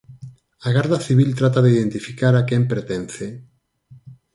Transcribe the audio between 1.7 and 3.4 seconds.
identificar a quen pertence.